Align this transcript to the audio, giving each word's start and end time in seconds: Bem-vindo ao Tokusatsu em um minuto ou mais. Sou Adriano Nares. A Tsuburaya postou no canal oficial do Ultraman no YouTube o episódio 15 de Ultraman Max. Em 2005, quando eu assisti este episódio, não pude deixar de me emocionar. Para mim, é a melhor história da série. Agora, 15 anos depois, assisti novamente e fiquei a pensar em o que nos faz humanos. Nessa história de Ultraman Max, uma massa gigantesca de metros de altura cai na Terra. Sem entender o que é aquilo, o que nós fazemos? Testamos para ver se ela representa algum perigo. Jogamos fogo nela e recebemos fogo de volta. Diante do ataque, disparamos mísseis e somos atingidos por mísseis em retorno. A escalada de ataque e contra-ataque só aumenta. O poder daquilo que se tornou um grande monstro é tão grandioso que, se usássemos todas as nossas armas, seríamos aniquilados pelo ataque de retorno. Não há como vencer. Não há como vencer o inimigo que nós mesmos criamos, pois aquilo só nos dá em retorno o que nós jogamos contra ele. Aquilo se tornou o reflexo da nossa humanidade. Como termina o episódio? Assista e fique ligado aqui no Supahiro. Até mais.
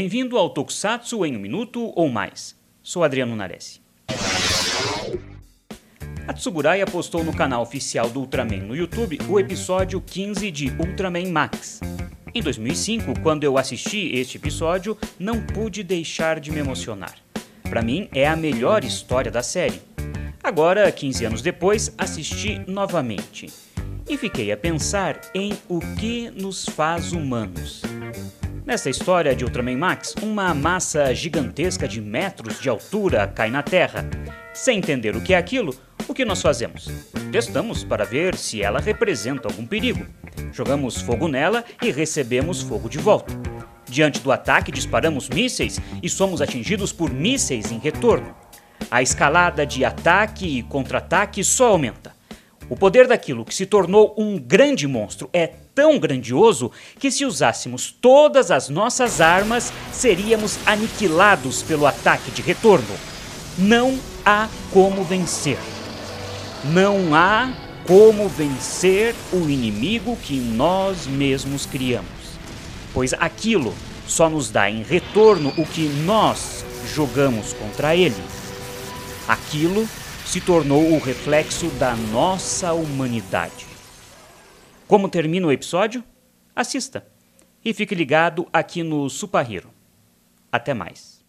Bem-vindo 0.00 0.38
ao 0.38 0.48
Tokusatsu 0.48 1.26
em 1.26 1.36
um 1.36 1.40
minuto 1.40 1.92
ou 1.96 2.08
mais. 2.08 2.54
Sou 2.84 3.02
Adriano 3.02 3.34
Nares. 3.34 3.80
A 6.24 6.32
Tsuburaya 6.32 6.86
postou 6.86 7.24
no 7.24 7.34
canal 7.34 7.62
oficial 7.62 8.08
do 8.08 8.20
Ultraman 8.20 8.58
no 8.58 8.76
YouTube 8.76 9.18
o 9.28 9.40
episódio 9.40 10.00
15 10.00 10.52
de 10.52 10.68
Ultraman 10.78 11.32
Max. 11.32 11.80
Em 12.32 12.40
2005, 12.40 13.18
quando 13.24 13.42
eu 13.42 13.58
assisti 13.58 14.12
este 14.14 14.36
episódio, 14.36 14.96
não 15.18 15.44
pude 15.44 15.82
deixar 15.82 16.38
de 16.38 16.52
me 16.52 16.60
emocionar. 16.60 17.16
Para 17.64 17.82
mim, 17.82 18.08
é 18.14 18.24
a 18.24 18.36
melhor 18.36 18.84
história 18.84 19.32
da 19.32 19.42
série. 19.42 19.82
Agora, 20.40 20.92
15 20.92 21.24
anos 21.24 21.42
depois, 21.42 21.92
assisti 21.98 22.62
novamente 22.68 23.48
e 24.08 24.16
fiquei 24.16 24.52
a 24.52 24.56
pensar 24.56 25.20
em 25.34 25.52
o 25.68 25.80
que 25.96 26.30
nos 26.30 26.66
faz 26.66 27.10
humanos. 27.10 27.82
Nessa 28.68 28.90
história 28.90 29.34
de 29.34 29.46
Ultraman 29.46 29.78
Max, 29.78 30.14
uma 30.20 30.52
massa 30.52 31.14
gigantesca 31.14 31.88
de 31.88 32.02
metros 32.02 32.60
de 32.60 32.68
altura 32.68 33.26
cai 33.26 33.48
na 33.48 33.62
Terra. 33.62 34.04
Sem 34.52 34.76
entender 34.76 35.16
o 35.16 35.22
que 35.22 35.32
é 35.32 35.38
aquilo, 35.38 35.74
o 36.06 36.12
que 36.12 36.22
nós 36.22 36.42
fazemos? 36.42 36.86
Testamos 37.32 37.82
para 37.82 38.04
ver 38.04 38.36
se 38.36 38.62
ela 38.62 38.78
representa 38.78 39.48
algum 39.48 39.64
perigo. 39.64 40.06
Jogamos 40.52 41.00
fogo 41.00 41.28
nela 41.28 41.64
e 41.80 41.90
recebemos 41.90 42.60
fogo 42.60 42.90
de 42.90 42.98
volta. 42.98 43.32
Diante 43.88 44.20
do 44.20 44.30
ataque, 44.30 44.70
disparamos 44.70 45.30
mísseis 45.30 45.80
e 46.02 46.08
somos 46.10 46.42
atingidos 46.42 46.92
por 46.92 47.10
mísseis 47.10 47.72
em 47.72 47.78
retorno. 47.78 48.36
A 48.90 49.00
escalada 49.00 49.64
de 49.64 49.82
ataque 49.82 50.58
e 50.58 50.62
contra-ataque 50.62 51.42
só 51.42 51.68
aumenta. 51.68 52.17
O 52.70 52.76
poder 52.76 53.06
daquilo 53.06 53.46
que 53.46 53.54
se 53.54 53.64
tornou 53.64 54.14
um 54.18 54.38
grande 54.38 54.86
monstro 54.86 55.30
é 55.32 55.46
tão 55.74 55.98
grandioso 55.98 56.70
que, 56.98 57.10
se 57.10 57.24
usássemos 57.24 57.90
todas 57.90 58.50
as 58.50 58.68
nossas 58.68 59.20
armas, 59.20 59.72
seríamos 59.90 60.58
aniquilados 60.66 61.62
pelo 61.62 61.86
ataque 61.86 62.30
de 62.30 62.42
retorno. 62.42 62.94
Não 63.56 63.98
há 64.24 64.48
como 64.70 65.02
vencer. 65.02 65.58
Não 66.64 67.14
há 67.14 67.54
como 67.86 68.28
vencer 68.28 69.14
o 69.32 69.48
inimigo 69.48 70.14
que 70.16 70.38
nós 70.38 71.06
mesmos 71.06 71.64
criamos, 71.64 72.06
pois 72.92 73.14
aquilo 73.14 73.74
só 74.06 74.28
nos 74.28 74.50
dá 74.50 74.70
em 74.70 74.82
retorno 74.82 75.54
o 75.56 75.64
que 75.64 75.88
nós 76.04 76.66
jogamos 76.94 77.54
contra 77.54 77.96
ele. 77.96 78.22
Aquilo 79.26 79.88
se 80.28 80.42
tornou 80.42 80.92
o 80.92 80.98
reflexo 80.98 81.70
da 81.78 81.96
nossa 81.96 82.74
humanidade. 82.74 83.66
Como 84.86 85.08
termina 85.08 85.46
o 85.46 85.52
episódio? 85.52 86.04
Assista 86.54 87.06
e 87.64 87.72
fique 87.72 87.94
ligado 87.94 88.46
aqui 88.52 88.82
no 88.82 89.08
Supahiro. 89.08 89.70
Até 90.52 90.74
mais. 90.74 91.24